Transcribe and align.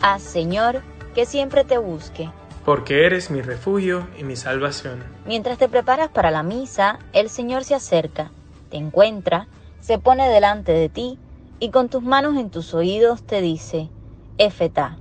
Haz, 0.00 0.22
Señor, 0.22 0.82
que 1.14 1.26
siempre 1.26 1.64
te 1.64 1.78
busque. 1.78 2.30
Porque 2.64 3.06
eres 3.06 3.30
mi 3.30 3.42
refugio 3.42 4.06
y 4.18 4.24
mi 4.24 4.36
salvación. 4.36 5.02
Mientras 5.26 5.58
te 5.58 5.68
preparas 5.68 6.10
para 6.10 6.30
la 6.30 6.42
misa, 6.42 6.98
el 7.12 7.28
Señor 7.28 7.64
se 7.64 7.74
acerca, 7.74 8.30
te 8.70 8.76
encuentra, 8.76 9.48
se 9.80 9.98
pone 9.98 10.28
delante 10.28 10.72
de 10.72 10.88
ti 10.88 11.18
y 11.58 11.70
con 11.70 11.88
tus 11.88 12.02
manos 12.02 12.36
en 12.36 12.50
tus 12.50 12.74
oídos 12.74 13.22
te 13.22 13.40
dice, 13.40 13.88
Efetá. 14.38 14.98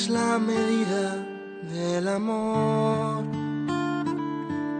Es 0.00 0.08
la 0.08 0.38
medida 0.38 1.14
del 1.74 2.08
amor? 2.08 3.22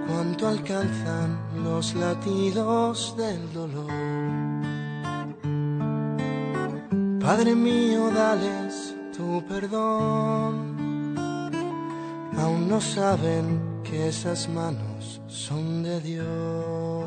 ¿Cuánto 0.07 0.49
alcanzan 0.49 1.39
los 1.63 1.95
latidos 1.95 3.15
del 3.19 3.53
dolor? 3.53 3.93
Padre 7.21 7.55
mío, 7.55 8.11
dales 8.11 8.95
tu 9.15 9.45
perdón. 9.47 10.55
Aún 12.39 12.69
no 12.69 12.81
saben 12.81 13.61
que 13.85 14.09
esas 14.09 14.49
manos 14.49 15.21
son 15.27 15.83
de 15.83 16.01
Dios. 16.01 17.07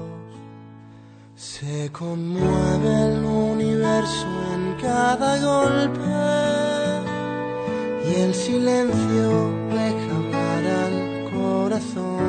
Se 1.35 1.91
conmueve 1.91 2.91
el 3.07 3.25
universo 3.25 4.27
en 4.53 4.75
cada 4.79 5.31
golpe 5.39 6.62
y 8.05 8.15
el 8.15 8.33
silencio 8.33 9.51
deja 9.69 10.15
hablar 10.15 10.63
al 10.85 10.95
corazón. 11.31 12.19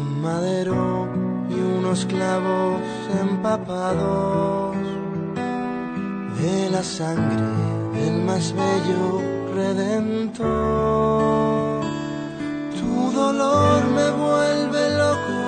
Un 0.00 0.22
madero 0.22 1.08
y 1.50 1.54
unos 1.54 2.06
clavos 2.06 2.80
empapados 3.20 4.76
de 6.40 6.70
la 6.70 6.82
sangre 6.82 7.46
del 7.94 8.22
más 8.22 8.52
bello 8.52 9.20
redentor. 9.54 10.44
Tu 12.78 13.12
dolor 13.12 13.84
me 13.98 14.10
vuelve 14.10 14.96
loco, 14.96 15.40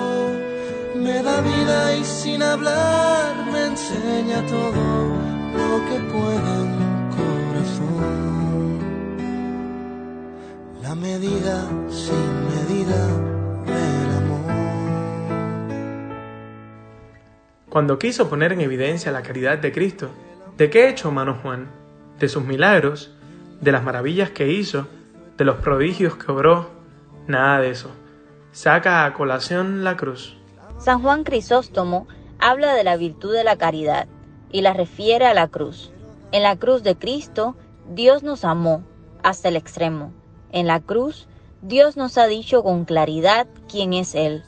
me 0.97 1.23
da 1.23 1.41
vida 1.41 1.97
y 1.97 2.05
sin 2.05 2.43
hablar 2.43 3.47
me 3.53 3.67
enseña 3.67 4.45
todo 4.47 4.85
lo 5.57 5.85
que 5.89 5.99
pueden 6.13 6.76
corazón. 7.67 8.79
La 10.83 10.95
medida 10.95 11.69
sin 11.91 12.47
medida 12.47 13.07
del 13.67 14.17
amor. 14.17 14.53
Cuando 17.69 17.99
quiso 17.99 18.29
poner 18.29 18.53
en 18.53 18.61
evidencia 18.61 19.13
la 19.13 19.23
caridad 19.23 19.59
de 19.59 19.73
Cristo, 19.73 20.11
¿de 20.57 20.71
qué 20.71 20.89
hecho 20.89 21.11
mano 21.11 21.39
Juan? 21.43 21.69
¿De 22.19 22.29
sus 22.29 22.45
milagros? 22.45 23.13
¿De 23.61 23.73
las 23.73 23.83
maravillas 23.83 24.31
que 24.31 24.49
hizo? 24.49 24.87
¿De 25.37 25.45
los 25.45 25.57
prodigios 25.57 26.17
que 26.17 26.33
obró? 26.33 26.71
Nada 27.27 27.61
de 27.61 27.71
eso. 27.71 27.91
Saca 28.53 29.05
a 29.05 29.13
colación 29.13 29.85
la 29.85 29.97
cruz. 29.97 30.37
San 30.79 31.03
Juan 31.03 31.25
Crisóstomo 31.25 32.07
habla 32.39 32.75
de 32.75 32.85
la 32.85 32.97
virtud 32.97 33.35
de 33.35 33.45
la 33.45 33.57
caridad 33.57 34.07
y 34.51 34.63
la 34.63 34.73
refiere 34.73 35.27
a 35.27 35.35
la 35.35 35.49
cruz. 35.49 35.91
En 36.33 36.43
la 36.43 36.57
cruz 36.57 36.83
de 36.83 36.97
Cristo, 36.97 37.57
Dios 37.89 38.23
nos 38.23 38.45
amó 38.45 38.85
hasta 39.23 39.49
el 39.49 39.57
extremo. 39.57 40.13
En 40.51 40.67
la 40.67 40.81
cruz, 40.81 41.29
Dios 41.63 41.97
nos 41.97 42.19
ha 42.19 42.27
dicho 42.27 42.63
con 42.63 42.85
claridad 42.85 43.47
quién 43.69 43.93
es 43.93 44.15
Él, 44.15 44.43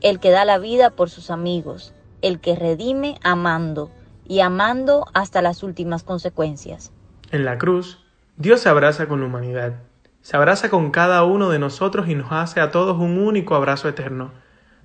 el 0.00 0.20
que 0.20 0.30
da 0.30 0.44
la 0.44 0.58
vida 0.58 0.90
por 0.90 1.10
sus 1.10 1.30
amigos, 1.30 1.92
el 2.22 2.40
que 2.40 2.54
redime 2.54 3.18
amando 3.22 3.90
y 4.26 4.40
amando 4.40 5.06
hasta 5.12 5.42
las 5.42 5.62
últimas 5.62 6.04
consecuencias. 6.04 6.92
En 7.30 7.44
la 7.44 7.58
cruz, 7.58 7.98
Dios 8.36 8.60
se 8.60 8.68
abraza 8.68 9.08
con 9.08 9.20
la 9.20 9.26
humanidad, 9.26 9.82
se 10.20 10.36
abraza 10.36 10.70
con 10.70 10.90
cada 10.92 11.24
uno 11.24 11.50
de 11.50 11.58
nosotros 11.58 12.08
y 12.08 12.14
nos 12.14 12.30
hace 12.30 12.60
a 12.60 12.70
todos 12.70 12.96
un 12.96 13.18
único 13.18 13.56
abrazo 13.56 13.88
eterno. 13.88 14.30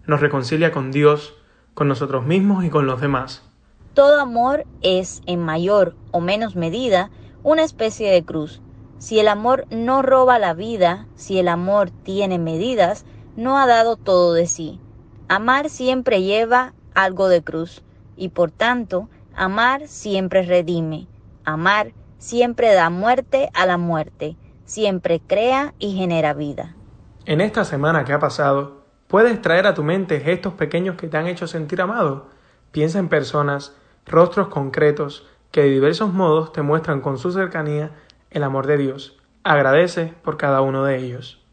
Nos 0.08 0.20
reconcilia 0.20 0.72
con 0.72 0.92
Dios, 0.92 1.36
con 1.74 1.88
nosotros 1.88 2.26
mismos 2.26 2.66
y 2.66 2.70
con 2.70 2.88
los 2.88 3.02
demás. 3.02 3.53
Todo 3.94 4.20
amor 4.20 4.66
es, 4.82 5.22
en 5.28 5.40
mayor 5.40 5.96
o 6.12 6.20
menos 6.20 6.56
medida, 6.56 7.12
una 7.44 7.64
especie 7.64 8.12
de 8.12 8.26
cruz. 8.26 8.62
Si 8.98 9.20
el 9.20 9.28
amor 9.28 9.66
no 9.70 10.02
roba 10.02 10.40
la 10.40 10.54
vida, 10.54 11.08
si 11.16 11.38
el 11.38 11.48
amor 11.48 11.92
tiene 11.92 12.40
medidas, 12.40 13.06
no 13.36 13.58
ha 13.60 13.68
dado 13.68 13.96
todo 13.96 14.34
de 14.34 14.48
sí. 14.48 14.80
Amar 15.28 15.70
siempre 15.70 16.24
lleva 16.24 16.74
algo 16.96 17.28
de 17.28 17.44
cruz, 17.44 17.84
y 18.16 18.30
por 18.30 18.50
tanto, 18.50 19.10
amar 19.36 19.88
siempre 19.88 20.44
redime. 20.44 21.08
Amar 21.44 21.94
siempre 22.18 22.74
da 22.74 22.90
muerte 22.90 23.50
a 23.54 23.66
la 23.66 23.78
muerte, 23.78 24.38
siempre 24.66 25.20
crea 25.20 25.74
y 25.78 25.94
genera 25.96 26.34
vida. 26.34 26.76
En 27.26 27.42
esta 27.42 27.64
semana 27.64 28.06
que 28.06 28.14
ha 28.14 28.20
pasado, 28.20 28.86
puedes 29.08 29.42
traer 29.42 29.68
a 29.68 29.74
tu 29.74 29.84
mente 29.84 30.20
gestos 30.20 30.54
pequeños 30.54 30.96
que 30.96 31.08
te 31.08 31.18
han 31.18 31.28
hecho 31.28 31.46
sentir 31.48 31.82
amado. 31.82 32.30
Piensa 32.72 33.00
en 33.00 33.10
personas, 33.10 33.76
rostros 34.06 34.48
concretos 34.48 35.26
que 35.52 35.62
de 35.62 35.70
diversos 35.70 36.14
modos 36.14 36.52
te 36.52 36.62
muestran 36.62 37.02
con 37.02 37.18
su 37.18 37.32
cercanía 37.32 37.92
el 38.32 38.44
amor 38.44 38.68
de 38.68 38.78
Dios. 38.78 39.18
Agradece 39.44 40.14
por 40.24 40.38
cada 40.38 40.62
uno 40.62 40.84
de 40.84 40.98
ellos. 40.98 41.44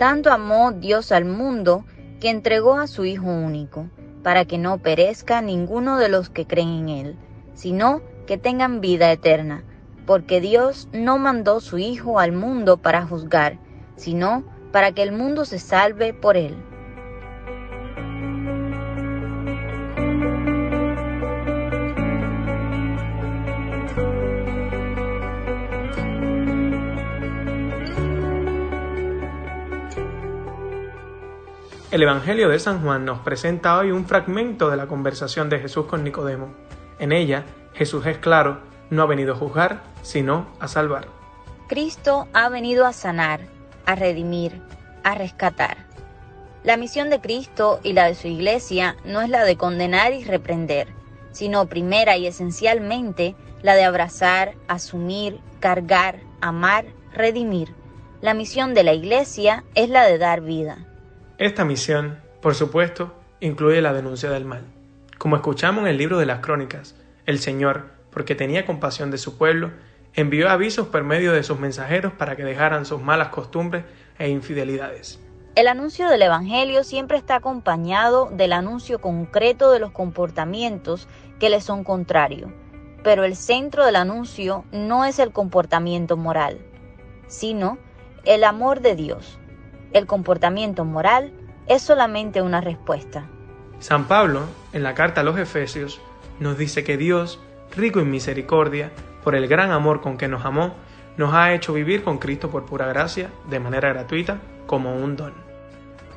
Tanto 0.00 0.32
amó 0.32 0.72
Dios 0.72 1.12
al 1.12 1.26
mundo 1.26 1.84
que 2.20 2.30
entregó 2.30 2.78
a 2.78 2.86
su 2.86 3.04
Hijo 3.04 3.26
único, 3.26 3.86
para 4.22 4.44
que 4.44 4.58
no 4.58 4.78
perezca 4.78 5.40
ninguno 5.40 5.98
de 5.98 6.08
los 6.08 6.30
que 6.30 6.46
creen 6.46 6.68
en 6.68 6.88
Él, 6.88 7.16
sino 7.54 8.02
que 8.26 8.38
tengan 8.38 8.80
vida 8.80 9.10
eterna, 9.10 9.64
porque 10.06 10.40
Dios 10.40 10.88
no 10.92 11.18
mandó 11.18 11.60
su 11.60 11.78
Hijo 11.78 12.18
al 12.18 12.32
mundo 12.32 12.76
para 12.76 13.06
juzgar, 13.06 13.58
sino 13.96 14.44
para 14.72 14.92
que 14.92 15.02
el 15.02 15.12
mundo 15.12 15.44
se 15.44 15.58
salve 15.58 16.14
por 16.14 16.36
Él. 16.36 16.56
El 31.90 32.04
Evangelio 32.04 32.48
de 32.48 32.60
San 32.60 32.82
Juan 32.84 33.04
nos 33.04 33.18
presenta 33.18 33.76
hoy 33.76 33.90
un 33.90 34.06
fragmento 34.06 34.70
de 34.70 34.76
la 34.76 34.86
conversación 34.86 35.50
de 35.50 35.58
Jesús 35.58 35.86
con 35.86 36.04
Nicodemo. 36.04 36.54
En 37.00 37.10
ella, 37.10 37.46
Jesús 37.74 38.06
es 38.06 38.18
claro, 38.18 38.60
no 38.90 39.02
ha 39.02 39.06
venido 39.06 39.34
a 39.34 39.36
juzgar, 39.36 39.82
sino 40.02 40.46
a 40.60 40.68
salvar. 40.68 41.08
Cristo 41.66 42.28
ha 42.32 42.48
venido 42.48 42.86
a 42.86 42.92
sanar, 42.92 43.40
a 43.86 43.96
redimir, 43.96 44.62
a 45.02 45.16
rescatar. 45.16 45.78
La 46.62 46.76
misión 46.76 47.10
de 47.10 47.20
Cristo 47.20 47.80
y 47.82 47.92
la 47.92 48.04
de 48.04 48.14
su 48.14 48.28
iglesia 48.28 48.94
no 49.04 49.20
es 49.20 49.28
la 49.28 49.42
de 49.42 49.56
condenar 49.56 50.12
y 50.12 50.22
reprender, 50.22 50.86
sino 51.32 51.66
primera 51.66 52.16
y 52.16 52.28
esencialmente 52.28 53.34
la 53.62 53.74
de 53.74 53.82
abrazar, 53.82 54.54
asumir, 54.68 55.40
cargar, 55.58 56.20
amar, 56.40 56.84
redimir. 57.12 57.74
La 58.20 58.32
misión 58.32 58.74
de 58.74 58.84
la 58.84 58.92
iglesia 58.92 59.64
es 59.74 59.90
la 59.90 60.04
de 60.04 60.18
dar 60.18 60.40
vida. 60.40 60.86
Esta 61.40 61.64
misión, 61.64 62.18
por 62.42 62.54
supuesto, 62.54 63.14
incluye 63.40 63.80
la 63.80 63.94
denuncia 63.94 64.28
del 64.28 64.44
mal. 64.44 64.66
Como 65.16 65.36
escuchamos 65.36 65.84
en 65.84 65.88
el 65.88 65.96
libro 65.96 66.18
de 66.18 66.26
las 66.26 66.40
Crónicas, 66.40 66.96
el 67.24 67.38
Señor, 67.38 67.86
porque 68.10 68.34
tenía 68.34 68.66
compasión 68.66 69.10
de 69.10 69.16
su 69.16 69.38
pueblo, 69.38 69.70
envió 70.12 70.50
avisos 70.50 70.88
por 70.88 71.02
medio 71.02 71.32
de 71.32 71.42
sus 71.42 71.58
mensajeros 71.58 72.12
para 72.12 72.36
que 72.36 72.44
dejaran 72.44 72.84
sus 72.84 73.00
malas 73.00 73.28
costumbres 73.28 73.86
e 74.18 74.28
infidelidades. 74.28 75.18
El 75.54 75.68
anuncio 75.68 76.10
del 76.10 76.20
Evangelio 76.20 76.84
siempre 76.84 77.16
está 77.16 77.36
acompañado 77.36 78.28
del 78.30 78.52
anuncio 78.52 79.00
concreto 79.00 79.72
de 79.72 79.78
los 79.78 79.92
comportamientos 79.92 81.08
que 81.38 81.48
le 81.48 81.62
son 81.62 81.84
contrarios, 81.84 82.50
pero 83.02 83.24
el 83.24 83.34
centro 83.34 83.86
del 83.86 83.96
anuncio 83.96 84.66
no 84.72 85.06
es 85.06 85.18
el 85.18 85.32
comportamiento 85.32 86.18
moral, 86.18 86.58
sino 87.28 87.78
el 88.26 88.44
amor 88.44 88.82
de 88.82 88.94
Dios. 88.94 89.39
El 89.92 90.06
comportamiento 90.06 90.84
moral 90.84 91.32
es 91.66 91.82
solamente 91.82 92.42
una 92.42 92.60
respuesta. 92.60 93.26
San 93.80 94.04
Pablo, 94.04 94.42
en 94.72 94.82
la 94.82 94.94
carta 94.94 95.22
a 95.22 95.24
los 95.24 95.38
Efesios, 95.38 96.00
nos 96.38 96.56
dice 96.58 96.84
que 96.84 96.96
Dios, 96.96 97.40
rico 97.74 98.00
en 98.00 98.10
misericordia, 98.10 98.92
por 99.24 99.34
el 99.34 99.48
gran 99.48 99.70
amor 99.70 100.00
con 100.00 100.16
que 100.16 100.28
nos 100.28 100.44
amó, 100.44 100.74
nos 101.16 101.34
ha 101.34 101.52
hecho 101.52 101.72
vivir 101.72 102.04
con 102.04 102.18
Cristo 102.18 102.50
por 102.50 102.66
pura 102.66 102.86
gracia, 102.86 103.30
de 103.48 103.60
manera 103.60 103.88
gratuita, 103.90 104.38
como 104.66 104.94
un 104.94 105.16
don. 105.16 105.32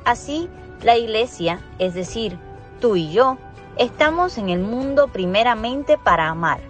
Así, 0.04 0.48
la 0.82 0.96
Iglesia, 0.96 1.60
es 1.78 1.94
decir, 1.94 2.38
tú 2.80 2.96
y 2.96 3.12
yo, 3.12 3.38
estamos 3.76 4.38
en 4.38 4.50
el 4.50 4.60
mundo 4.60 5.08
primeramente 5.08 5.98
para 5.98 6.28
amar, 6.28 6.60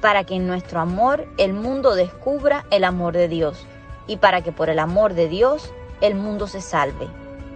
para 0.00 0.24
que 0.24 0.36
en 0.36 0.46
nuestro 0.46 0.80
amor 0.80 1.26
el 1.36 1.52
mundo 1.52 1.94
descubra 1.94 2.64
el 2.70 2.84
amor 2.84 3.14
de 3.14 3.28
Dios 3.28 3.66
y 4.06 4.16
para 4.16 4.42
que 4.42 4.52
por 4.52 4.70
el 4.70 4.78
amor 4.78 5.14
de 5.14 5.28
Dios 5.28 5.72
el 6.00 6.14
mundo 6.14 6.46
se 6.46 6.60
salve. 6.60 7.08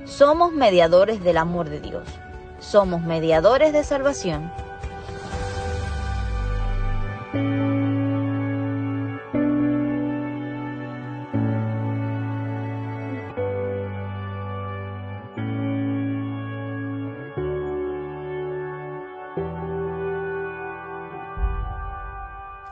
Somos 0.04 0.52
mediadores 0.52 1.22
del 1.22 1.36
amor 1.36 1.68
de 1.68 1.80
Dios. 1.80 2.08
Somos 2.58 3.02
mediadores 3.02 3.72
de 3.72 3.84
salvación. 3.84 4.50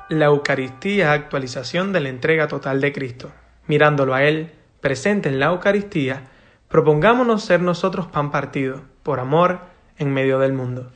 La 0.09 0.25
Eucaristía 0.25 1.12
actualización 1.12 1.93
de 1.93 2.00
la 2.00 2.09
entrega 2.09 2.49
total 2.49 2.81
de 2.81 2.93
Cristo. 2.93 3.31
Mirándolo 3.67 4.14
a 4.14 4.25
Él, 4.25 4.53
presente 4.81 5.29
en 5.29 5.41
la 5.41 5.47
Eucaristía, 5.47 6.29
propongámonos 6.69 7.43
ser 7.43 7.61
nosotros 7.61 8.07
pan 8.07 8.31
partido, 8.31 8.83
por 9.03 9.21
amor, 9.21 9.61
en 9.97 10.13
medio 10.13 10.39
del 10.39 10.53
mundo. 10.53 10.91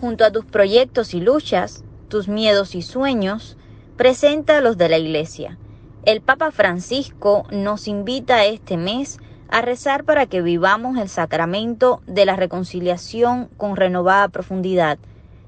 Junto 0.00 0.24
a 0.24 0.30
tus 0.30 0.46
proyectos 0.46 1.12
y 1.12 1.20
luchas, 1.20 1.84
tus 2.08 2.28
miedos 2.28 2.74
y 2.74 2.82
sueños, 2.82 3.58
presenta 3.96 4.60
los 4.60 4.78
de 4.78 4.88
la 4.88 4.96
Iglesia. 4.96 5.58
El 6.04 6.22
Papa 6.22 6.50
Francisco 6.50 7.46
nos 7.50 7.88
invita 7.88 8.46
este 8.46 8.78
mes 8.78 9.18
a 9.48 9.62
rezar 9.62 10.04
para 10.04 10.26
que 10.26 10.42
vivamos 10.42 10.98
el 10.98 11.08
sacramento 11.08 12.02
de 12.06 12.26
la 12.26 12.36
reconciliación 12.36 13.48
con 13.56 13.76
renovada 13.76 14.28
profundidad, 14.28 14.98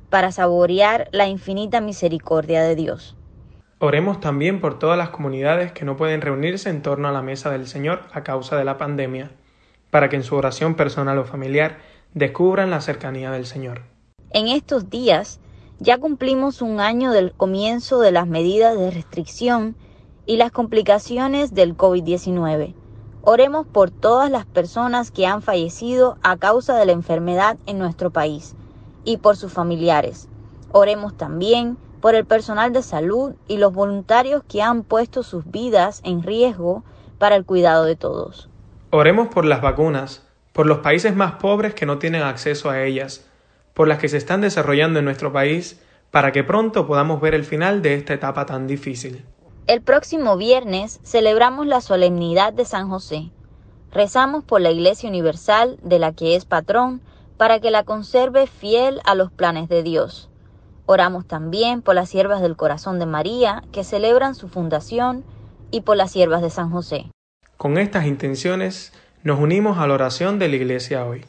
para 0.08 0.32
saborear 0.32 1.08
la 1.12 1.28
infinita 1.28 1.80
misericordia 1.80 2.62
de 2.62 2.74
Dios. 2.74 3.16
Oremos 3.78 4.20
también 4.20 4.60
por 4.60 4.78
todas 4.78 4.98
las 4.98 5.10
comunidades 5.10 5.72
que 5.72 5.84
no 5.84 5.96
pueden 5.96 6.20
reunirse 6.20 6.68
en 6.68 6.82
torno 6.82 7.08
a 7.08 7.12
la 7.12 7.22
mesa 7.22 7.50
del 7.50 7.66
Señor 7.66 8.02
a 8.12 8.22
causa 8.22 8.56
de 8.56 8.64
la 8.64 8.76
pandemia, 8.76 9.30
para 9.90 10.08
que 10.08 10.16
en 10.16 10.22
su 10.22 10.34
oración 10.36 10.74
personal 10.74 11.18
o 11.18 11.24
familiar 11.24 11.78
descubran 12.12 12.70
la 12.70 12.80
cercanía 12.80 13.30
del 13.30 13.46
Señor. 13.46 13.82
En 14.32 14.48
estos 14.48 14.90
días, 14.90 15.40
ya 15.78 15.98
cumplimos 15.98 16.60
un 16.60 16.80
año 16.80 17.12
del 17.12 17.32
comienzo 17.32 18.00
de 18.00 18.12
las 18.12 18.26
medidas 18.26 18.78
de 18.78 18.90
restricción 18.90 19.76
y 20.26 20.36
las 20.36 20.52
complicaciones 20.52 21.54
del 21.54 21.76
COVID-19. 21.76 22.74
Oremos 23.22 23.66
por 23.66 23.90
todas 23.90 24.30
las 24.30 24.46
personas 24.46 25.10
que 25.10 25.26
han 25.26 25.42
fallecido 25.42 26.16
a 26.22 26.38
causa 26.38 26.76
de 26.76 26.86
la 26.86 26.92
enfermedad 26.92 27.58
en 27.66 27.78
nuestro 27.78 28.10
país 28.10 28.54
y 29.04 29.18
por 29.18 29.36
sus 29.36 29.52
familiares. 29.52 30.28
Oremos 30.72 31.14
también 31.16 31.76
por 32.00 32.14
el 32.14 32.24
personal 32.24 32.72
de 32.72 32.82
salud 32.82 33.34
y 33.46 33.58
los 33.58 33.74
voluntarios 33.74 34.42
que 34.48 34.62
han 34.62 34.84
puesto 34.84 35.22
sus 35.22 35.50
vidas 35.50 36.00
en 36.02 36.22
riesgo 36.22 36.82
para 37.18 37.36
el 37.36 37.44
cuidado 37.44 37.84
de 37.84 37.94
todos. 37.94 38.48
Oremos 38.88 39.28
por 39.28 39.44
las 39.44 39.60
vacunas, 39.60 40.26
por 40.54 40.66
los 40.66 40.78
países 40.78 41.14
más 41.14 41.32
pobres 41.32 41.74
que 41.74 41.84
no 41.84 41.98
tienen 41.98 42.22
acceso 42.22 42.70
a 42.70 42.82
ellas, 42.82 43.26
por 43.74 43.86
las 43.86 43.98
que 43.98 44.08
se 44.08 44.16
están 44.16 44.40
desarrollando 44.40 44.98
en 44.98 45.04
nuestro 45.04 45.30
país 45.30 45.82
para 46.10 46.32
que 46.32 46.42
pronto 46.42 46.86
podamos 46.86 47.20
ver 47.20 47.34
el 47.34 47.44
final 47.44 47.82
de 47.82 47.94
esta 47.94 48.14
etapa 48.14 48.46
tan 48.46 48.66
difícil. 48.66 49.24
El 49.66 49.82
próximo 49.82 50.36
viernes 50.36 51.00
celebramos 51.04 51.66
la 51.66 51.80
solemnidad 51.80 52.52
de 52.52 52.64
San 52.64 52.88
José. 52.88 53.30
Rezamos 53.92 54.44
por 54.44 54.60
la 54.60 54.70
Iglesia 54.70 55.08
Universal 55.08 55.78
de 55.82 55.98
la 55.98 56.12
que 56.12 56.36
es 56.36 56.44
patrón 56.44 57.00
para 57.36 57.60
que 57.60 57.70
la 57.70 57.84
conserve 57.84 58.46
fiel 58.46 59.00
a 59.04 59.14
los 59.14 59.30
planes 59.30 59.68
de 59.68 59.82
Dios. 59.82 60.28
Oramos 60.86 61.26
también 61.26 61.82
por 61.82 61.94
las 61.94 62.08
siervas 62.08 62.42
del 62.42 62.56
corazón 62.56 62.98
de 62.98 63.06
María 63.06 63.62
que 63.72 63.84
celebran 63.84 64.34
su 64.34 64.48
fundación 64.48 65.24
y 65.70 65.82
por 65.82 65.96
las 65.96 66.10
siervas 66.10 66.42
de 66.42 66.50
San 66.50 66.70
José. 66.70 67.06
Con 67.56 67.78
estas 67.78 68.06
intenciones 68.06 68.92
nos 69.22 69.38
unimos 69.38 69.78
a 69.78 69.86
la 69.86 69.94
oración 69.94 70.38
de 70.38 70.48
la 70.48 70.56
Iglesia 70.56 71.04
hoy. 71.04 71.24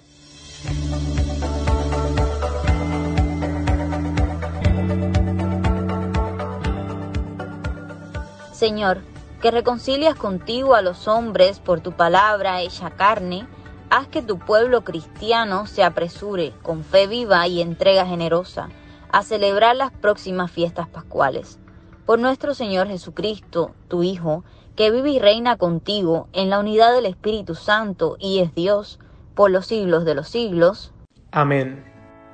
Señor, 8.62 9.00
que 9.42 9.50
reconcilias 9.50 10.14
contigo 10.14 10.76
a 10.76 10.84
los 10.84 11.08
hombres 11.08 11.60
por 11.60 11.80
tu 11.80 11.94
palabra 11.94 12.62
hecha 12.62 12.92
carne, 12.92 13.48
haz 13.90 14.08
que 14.08 14.22
tu 14.22 14.38
pueblo 14.38 14.84
cristiano 14.84 15.66
se 15.66 15.84
apresure, 15.84 16.54
con 16.62 16.84
fe 16.84 17.08
viva 17.08 17.48
y 17.48 17.60
entrega 17.60 18.06
generosa, 18.06 18.70
a 19.12 19.24
celebrar 19.24 19.76
las 19.76 19.92
próximas 19.92 20.52
fiestas 20.52 20.88
pascuales. 20.88 21.58
Por 22.06 22.20
nuestro 22.20 22.54
Señor 22.54 22.88
Jesucristo, 22.88 23.72
tu 23.88 24.04
Hijo, 24.04 24.44
que 24.76 24.92
vive 24.92 25.10
y 25.10 25.18
reina 25.18 25.58
contigo 25.58 26.28
en 26.32 26.52
la 26.52 26.60
unidad 26.60 26.94
del 26.94 27.08
Espíritu 27.08 27.56
Santo 27.56 28.16
y 28.20 28.42
es 28.42 28.54
Dios, 28.54 29.00
por 29.34 29.50
los 29.50 29.66
siglos 29.66 30.06
de 30.06 30.14
los 30.14 30.30
siglos. 30.30 30.94
Amén. 31.32 31.84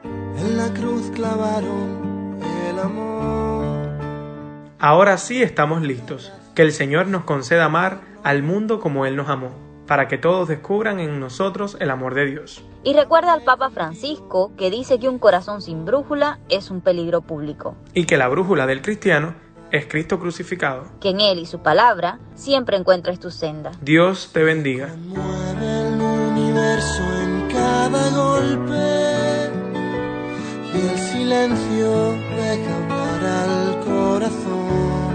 En 0.03 0.57
la 0.57 0.73
cruz 0.73 1.09
clavaron 1.09 2.37
el 2.69 2.79
amor. 2.79 3.16
Ahora 4.79 5.17
sí 5.17 5.41
estamos 5.41 5.81
listos. 5.81 6.31
Que 6.53 6.61
el 6.61 6.71
Señor 6.71 7.07
nos 7.07 7.23
conceda 7.23 7.65
amar 7.65 8.01
al 8.23 8.43
mundo 8.43 8.79
como 8.79 9.07
Él 9.07 9.15
nos 9.15 9.27
amó, 9.27 9.49
para 9.87 10.07
que 10.07 10.19
todos 10.19 10.47
descubran 10.47 10.99
en 10.99 11.19
nosotros 11.19 11.77
el 11.79 11.89
amor 11.89 12.13
de 12.13 12.27
Dios. 12.27 12.63
Y 12.83 12.93
recuerda 12.93 13.33
al 13.33 13.43
Papa 13.43 13.71
Francisco 13.71 14.51
que 14.55 14.69
dice 14.69 14.99
que 14.99 15.09
un 15.09 15.17
corazón 15.17 15.63
sin 15.63 15.83
brújula 15.83 16.37
es 16.47 16.69
un 16.69 16.81
peligro 16.81 17.21
público. 17.21 17.75
Y 17.95 18.05
que 18.05 18.17
la 18.17 18.27
brújula 18.27 18.67
del 18.67 18.83
cristiano 18.83 19.33
es 19.71 19.87
Cristo 19.87 20.19
crucificado. 20.19 20.85
Que 20.99 21.09
en 21.09 21.21
Él 21.21 21.39
y 21.39 21.47
su 21.47 21.63
palabra 21.63 22.19
siempre 22.35 22.77
encuentres 22.77 23.19
tu 23.19 23.31
senda. 23.31 23.71
Dios 23.81 24.29
te 24.31 24.43
bendiga. 24.43 24.95
Mueve 24.95 25.87
el 25.87 25.99
universo 25.99 27.01
en 27.23 27.47
cada 27.51 28.09
golpe 28.11 28.77
y 30.71 30.87
el 30.87 30.97
silencio 30.99 32.11
deja 32.11 32.86
corazón. 34.17 35.13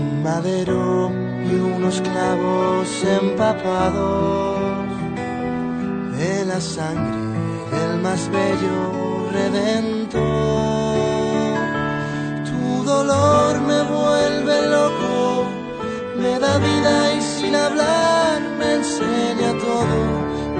Un 0.00 0.22
madero 0.22 1.10
y 1.50 1.54
unos 1.54 1.98
clavos 2.02 2.86
empapados 3.20 4.58
de 6.18 6.44
la 6.44 6.60
sangre 6.60 7.22
del 7.74 8.02
más 8.02 8.28
bello 8.28 9.30
redentor. 9.32 10.20
Tu 12.50 12.84
dolor 12.84 13.52
me 13.70 13.80
vuelve 13.96 14.56
loco, 14.76 15.46
me 16.20 16.38
da 16.38 16.58
vida 16.58 17.14
y 17.16 17.22
sin 17.22 17.54
hablar 17.54 18.42
me 18.58 18.74
enseña 18.80 19.50
todo 19.68 20.00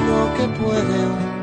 lo 0.08 0.20
que 0.36 0.44
puede 0.62 1.39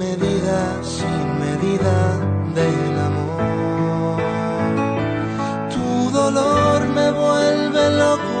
medida 0.00 0.58
sin 0.82 1.24
medida 1.44 1.96
del 2.58 2.94
amor. 3.08 4.18
Tu 5.74 5.88
dolor 6.20 6.78
me 6.98 7.08
vuelve 7.22 7.84
loco, 8.04 8.40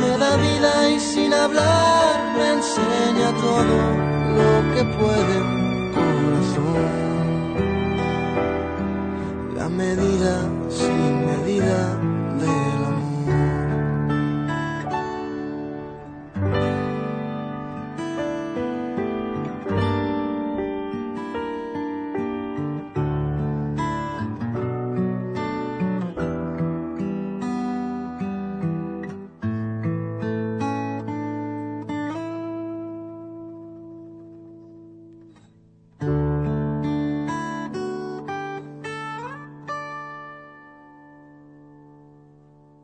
me 0.00 0.10
da 0.22 0.32
vida 0.46 0.72
y 0.94 0.98
sin 0.98 1.30
hablar 1.44 2.12
me 2.36 2.46
enseña 2.56 3.28
todo 3.46 3.76
lo 4.38 4.52
que 4.72 4.82
puede 4.98 5.25